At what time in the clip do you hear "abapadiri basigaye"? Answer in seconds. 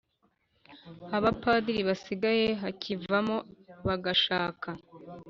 1.17-2.47